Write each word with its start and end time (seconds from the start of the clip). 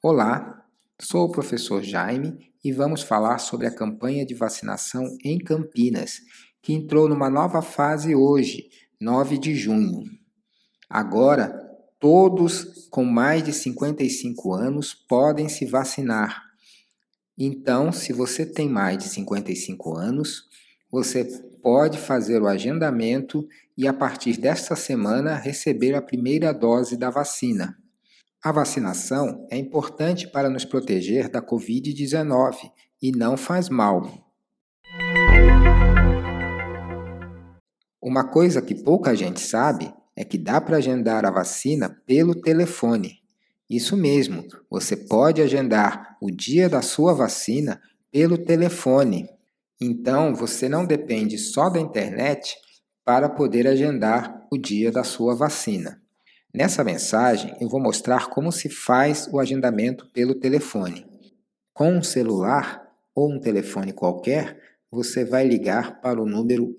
Olá, 0.00 0.64
sou 1.02 1.24
o 1.24 1.32
professor 1.32 1.82
Jaime 1.82 2.52
e 2.62 2.70
vamos 2.70 3.02
falar 3.02 3.38
sobre 3.38 3.66
a 3.66 3.74
campanha 3.74 4.24
de 4.24 4.32
vacinação 4.32 5.04
em 5.24 5.40
Campinas, 5.40 6.20
que 6.62 6.72
entrou 6.72 7.08
numa 7.08 7.28
nova 7.28 7.60
fase 7.62 8.14
hoje, 8.14 8.68
9 9.00 9.36
de 9.38 9.56
junho. 9.56 10.04
Agora, 10.88 11.52
todos 11.98 12.86
com 12.92 13.04
mais 13.04 13.42
de 13.42 13.52
55 13.52 14.54
anos 14.54 14.94
podem 14.94 15.48
se 15.48 15.66
vacinar. 15.66 16.44
Então, 17.36 17.90
se 17.90 18.12
você 18.12 18.46
tem 18.46 18.68
mais 18.68 18.98
de 18.98 19.08
55 19.08 19.96
anos, 19.96 20.44
você 20.92 21.24
pode 21.60 21.98
fazer 21.98 22.40
o 22.40 22.46
agendamento 22.46 23.44
e, 23.76 23.88
a 23.88 23.92
partir 23.92 24.38
desta 24.38 24.76
semana, 24.76 25.34
receber 25.34 25.96
a 25.96 26.00
primeira 26.00 26.52
dose 26.52 26.96
da 26.96 27.10
vacina. 27.10 27.76
A 28.42 28.52
vacinação 28.52 29.48
é 29.50 29.56
importante 29.56 30.28
para 30.28 30.48
nos 30.48 30.64
proteger 30.64 31.28
da 31.28 31.42
Covid-19 31.42 32.70
e 33.02 33.10
não 33.10 33.36
faz 33.36 33.68
mal. 33.68 34.02
Uma 38.00 38.30
coisa 38.30 38.62
que 38.62 38.76
pouca 38.76 39.16
gente 39.16 39.40
sabe 39.40 39.92
é 40.14 40.24
que 40.24 40.38
dá 40.38 40.60
para 40.60 40.76
agendar 40.76 41.26
a 41.26 41.32
vacina 41.32 42.00
pelo 42.06 42.32
telefone. 42.32 43.18
Isso 43.68 43.96
mesmo, 43.96 44.46
você 44.70 44.96
pode 44.96 45.42
agendar 45.42 46.16
o 46.22 46.30
dia 46.30 46.68
da 46.68 46.80
sua 46.80 47.12
vacina 47.12 47.82
pelo 48.10 48.38
telefone. 48.38 49.28
Então, 49.80 50.32
você 50.32 50.68
não 50.68 50.86
depende 50.86 51.36
só 51.38 51.68
da 51.68 51.80
internet 51.80 52.56
para 53.04 53.28
poder 53.28 53.66
agendar 53.66 54.46
o 54.50 54.56
dia 54.56 54.92
da 54.92 55.02
sua 55.02 55.34
vacina. 55.34 56.00
Nessa 56.52 56.82
mensagem, 56.82 57.54
eu 57.60 57.68
vou 57.68 57.80
mostrar 57.80 58.30
como 58.30 58.50
se 58.50 58.70
faz 58.70 59.28
o 59.30 59.38
agendamento 59.38 60.10
pelo 60.12 60.34
telefone. 60.34 61.06
Com 61.74 61.98
um 61.98 62.02
celular 62.02 62.90
ou 63.14 63.30
um 63.30 63.38
telefone 63.38 63.92
qualquer, 63.92 64.58
você 64.90 65.24
vai 65.24 65.46
ligar 65.46 66.00
para 66.00 66.20
o 66.20 66.26
número 66.26 66.76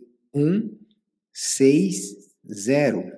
160. 1.31 3.17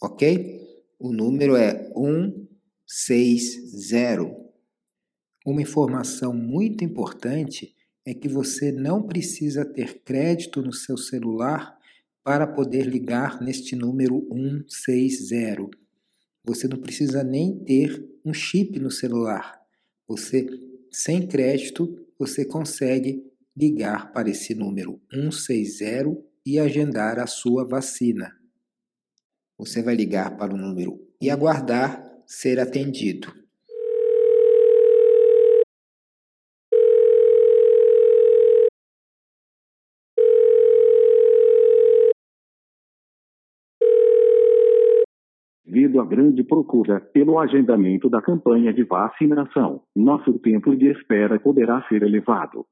Ok? 0.00 0.64
O 0.98 1.10
número 1.10 1.56
é 1.56 1.90
160. 1.94 4.46
Uma 5.44 5.62
informação 5.62 6.32
muito 6.34 6.84
importante 6.84 7.74
é 8.04 8.12
que 8.12 8.28
você 8.28 8.70
não 8.70 9.02
precisa 9.02 9.64
ter 9.64 10.02
crédito 10.02 10.60
no 10.60 10.72
seu 10.72 10.98
celular 10.98 11.75
para 12.26 12.44
poder 12.44 12.82
ligar 12.82 13.40
neste 13.40 13.76
número 13.76 14.26
160. 14.68 15.70
Você 16.44 16.66
não 16.66 16.76
precisa 16.76 17.22
nem 17.22 17.56
ter 17.62 18.04
um 18.24 18.34
chip 18.34 18.80
no 18.80 18.90
celular. 18.90 19.56
Você, 20.08 20.44
sem 20.90 21.24
crédito, 21.24 22.04
você 22.18 22.44
consegue 22.44 23.22
ligar 23.56 24.10
para 24.12 24.28
esse 24.28 24.56
número 24.56 25.00
160 25.08 26.20
e 26.44 26.58
agendar 26.58 27.20
a 27.20 27.28
sua 27.28 27.64
vacina. 27.64 28.36
Você 29.56 29.80
vai 29.80 29.94
ligar 29.94 30.36
para 30.36 30.52
o 30.52 30.58
número 30.58 31.00
e 31.22 31.30
aguardar 31.30 32.02
ser 32.26 32.58
atendido. 32.58 33.32
devido 45.76 45.95
à 45.95 45.95
grande 46.06 46.44
procura 46.44 47.00
pelo 47.00 47.38
agendamento 47.38 48.08
da 48.08 48.22
campanha 48.22 48.72
de 48.72 48.84
vacinação, 48.84 49.82
nosso 49.94 50.38
tempo 50.38 50.76
de 50.76 50.86
espera 50.86 51.38
poderá 51.38 51.82
ser 51.88 52.02
elevado. 52.02 52.64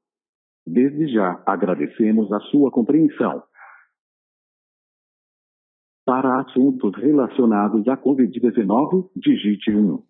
Desde 0.65 1.13
já 1.13 1.43
agradecemos 1.45 2.31
a 2.31 2.39
sua 2.51 2.71
compreensão. 2.71 3.43
Para 6.05 6.41
assuntos 6.41 6.95
relacionados 6.95 7.87
à 7.87 7.97
Covid-19, 7.97 9.09
digite 9.15 9.71
1. 9.71 10.03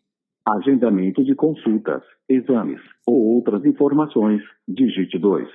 Agendamento 0.48 1.24
de 1.24 1.34
consultas, 1.36 2.04
exames 2.30 2.82
ou 3.08 3.16
outras 3.36 3.66
informações, 3.66 4.42
digite 4.68 5.18
2. 5.18 5.48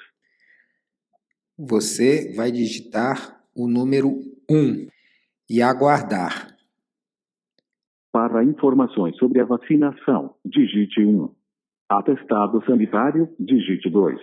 Você 1.58 2.34
vai 2.34 2.50
digitar 2.50 3.40
o 3.54 3.68
número 3.68 4.08
1 4.50 4.88
e 5.48 5.60
aguardar. 5.60 6.49
Para 8.30 8.44
informações 8.44 9.16
sobre 9.16 9.40
a 9.40 9.44
vacinação, 9.44 10.36
digite 10.44 11.04
1. 11.04 11.34
Atestado 11.88 12.64
sanitário, 12.64 13.28
digite 13.40 13.90
2. 13.90 14.20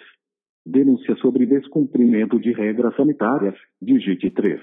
Denúncia 0.66 1.14
sobre 1.18 1.46
descumprimento 1.46 2.40
de 2.40 2.54
regras 2.54 2.96
sanitárias, 2.96 3.54
digite 3.82 4.32
3. 4.32 4.62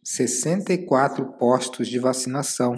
64 0.04 1.34
postos 1.34 1.88
de 1.88 2.00
vacinação. 2.00 2.76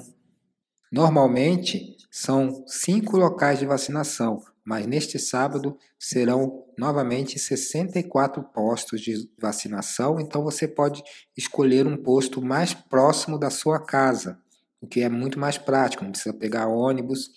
Normalmente 0.91 1.97
são 2.11 2.63
cinco 2.67 3.17
locais 3.17 3.59
de 3.59 3.65
vacinação, 3.65 4.43
mas 4.63 4.85
neste 4.85 5.17
sábado 5.17 5.77
serão 5.97 6.65
novamente 6.77 7.39
64 7.39 8.43
postos 8.43 9.01
de 9.01 9.29
vacinação, 9.39 10.19
então 10.19 10.43
você 10.43 10.67
pode 10.67 11.03
escolher 11.35 11.87
um 11.87 11.97
posto 11.97 12.41
mais 12.41 12.73
próximo 12.73 13.39
da 13.39 13.49
sua 13.49 13.79
casa, 13.79 14.39
o 14.79 14.87
que 14.87 15.01
é 15.01 15.09
muito 15.09 15.39
mais 15.39 15.57
prático, 15.57 16.03
não 16.03 16.11
precisa 16.11 16.33
pegar 16.33 16.67
ônibus, 16.67 17.31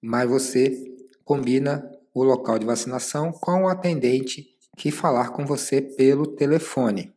mas 0.00 0.28
você 0.28 0.94
combina 1.24 1.90
o 2.14 2.22
local 2.22 2.58
de 2.58 2.66
vacinação 2.66 3.32
com 3.32 3.64
o 3.64 3.68
atendente 3.68 4.46
que 4.76 4.90
falar 4.90 5.30
com 5.30 5.44
você 5.44 5.80
pelo 5.80 6.26
telefone. 6.26 7.12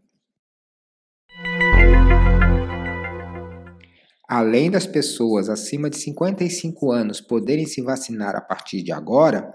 Além 4.32 4.72
das 4.72 4.88
pessoas 4.88 5.50
acima 5.50 5.90
de 5.90 5.98
55 5.98 6.92
anos 6.92 7.20
poderem 7.20 7.66
se 7.66 7.82
vacinar 7.82 8.36
a 8.36 8.42
partir 8.42 8.82
de 8.82 8.92
agora, 8.92 9.54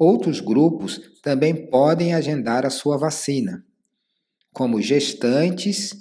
Outros 0.00 0.40
grupos 0.40 0.98
também 1.22 1.68
podem 1.68 2.14
agendar 2.14 2.64
a 2.64 2.70
sua 2.70 2.96
vacina, 2.96 3.62
como 4.50 4.80
gestantes 4.80 5.94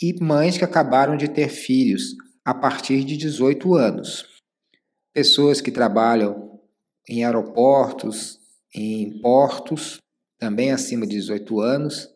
e 0.00 0.14
mães 0.22 0.56
que 0.56 0.62
acabaram 0.62 1.16
de 1.16 1.26
ter 1.26 1.48
filhos 1.48 2.14
a 2.44 2.54
partir 2.54 3.02
de 3.02 3.16
18 3.16 3.74
anos. 3.74 4.24
Pessoas 5.12 5.60
que 5.60 5.72
trabalham 5.72 6.60
em 7.08 7.24
aeroportos, 7.24 8.38
em 8.72 9.20
portos, 9.20 9.98
também 10.38 10.70
acima 10.70 11.04
de 11.04 11.16
18 11.16 11.60
anos. 11.60 12.08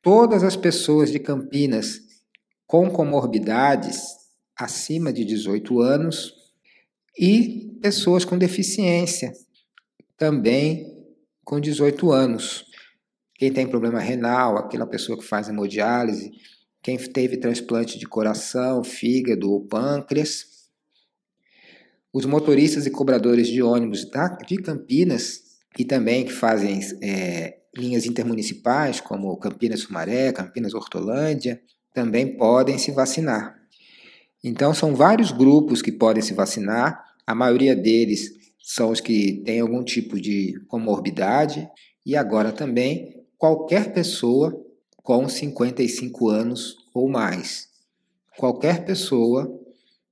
Todas 0.00 0.44
as 0.44 0.54
pessoas 0.54 1.10
de 1.10 1.18
Campinas 1.18 1.98
com 2.64 2.88
comorbidades 2.88 4.23
acima 4.56 5.12
de 5.12 5.24
18 5.24 5.80
anos 5.80 6.34
e 7.18 7.78
pessoas 7.80 8.24
com 8.24 8.36
deficiência 8.38 9.32
também 10.16 10.94
com 11.44 11.60
18 11.60 12.10
anos. 12.12 12.64
Quem 13.34 13.52
tem 13.52 13.66
problema 13.66 13.98
renal, 13.98 14.56
aquela 14.56 14.86
pessoa 14.86 15.18
que 15.18 15.24
faz 15.24 15.48
hemodiálise, 15.48 16.30
quem 16.82 16.96
teve 16.96 17.36
transplante 17.36 17.98
de 17.98 18.06
coração, 18.06 18.84
fígado 18.84 19.50
ou 19.50 19.66
pâncreas. 19.66 20.46
Os 22.12 22.24
motoristas 22.26 22.86
e 22.86 22.90
cobradores 22.90 23.48
de 23.48 23.60
ônibus 23.62 24.06
de 24.46 24.56
Campinas 24.58 25.42
e 25.76 25.84
também 25.84 26.24
que 26.24 26.32
fazem 26.32 26.80
é, 27.02 27.58
linhas 27.76 28.06
intermunicipais, 28.06 29.00
como 29.00 29.36
Campinas 29.36 29.80
Sumaré, 29.80 30.32
Campinas 30.32 30.74
Hortolândia, 30.74 31.60
também 31.92 32.36
podem 32.36 32.78
se 32.78 32.92
vacinar. 32.92 33.63
Então, 34.44 34.74
são 34.74 34.94
vários 34.94 35.32
grupos 35.32 35.80
que 35.80 35.90
podem 35.90 36.22
se 36.22 36.34
vacinar, 36.34 37.02
a 37.26 37.34
maioria 37.34 37.74
deles 37.74 38.30
são 38.62 38.90
os 38.90 39.00
que 39.00 39.42
têm 39.42 39.60
algum 39.60 39.82
tipo 39.82 40.20
de 40.20 40.60
comorbidade 40.68 41.66
e 42.04 42.14
agora 42.14 42.52
também 42.52 43.24
qualquer 43.38 43.94
pessoa 43.94 44.62
com 45.02 45.26
55 45.26 46.28
anos 46.28 46.76
ou 46.92 47.08
mais. 47.08 47.70
Qualquer 48.36 48.84
pessoa, 48.84 49.58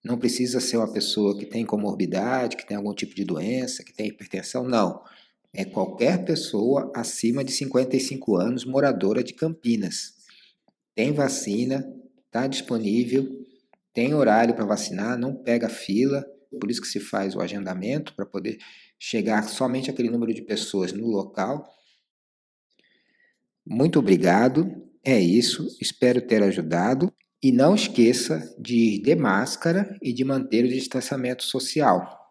não 0.03 0.17
precisa 0.17 0.61
ser 0.61 0.79
uma 0.79 0.91
pessoa 0.91 1.37
que 1.37 1.45
tem 1.45 1.67
comorbidade, 1.67 2.57
que 2.57 2.67
tem 2.67 2.77
algum 2.77 2.95
tipo 2.95 3.15
de 3.15 3.25
doença, 3.25 3.85
que 3.85 3.93
tem 3.93 4.09
hipertensão, 4.09 4.65
não. 4.65 5.03
É 5.53 5.67
qualquer 5.67 6.25
pessoa 6.25 6.91
acima 6.95 7.45
de 7.45 7.53
55 7.53 8.37
anos 8.37 8.65
moradora 8.65 9.23
de 9.23 9.35
Campinas. 9.35 10.15
Tem 10.95 11.13
vacina, 11.13 11.87
está 12.27 12.47
disponível, 12.47 13.43
tem 13.93 14.15
horário 14.15 14.55
para 14.55 14.65
vacinar, 14.65 15.19
não 15.19 15.35
pega 15.35 15.69
fila, 15.69 16.25
por 16.61 16.71
isso 16.71 16.81
que 16.81 16.89
se 16.89 17.01
faz 17.01 17.35
o 17.35 17.41
agendamento, 17.41 18.15
para 18.15 18.27
poder 18.27 18.59
chegar 18.99 19.43
somente 19.45 19.91
aquele 19.91 20.11
número 20.11 20.33
de 20.33 20.43
pessoas 20.43 20.93
no 20.93 21.07
local. 21.07 21.69
Muito 23.67 23.99
obrigado, 23.99 24.71
é 25.05 25.19
isso, 25.21 25.67
espero 25.81 26.21
ter 26.21 26.43
ajudado. 26.43 27.13
E 27.45 27.51
não 27.51 27.75
esqueça 27.75 28.55
de 28.57 28.77
ir 28.77 29.03
de 29.03 29.17
máscara 29.17 29.99
e 30.01 30.13
de 30.13 30.25
manter 30.25 30.65
o 30.65 30.69
distanciamento 30.69 31.43
social. 31.43 32.22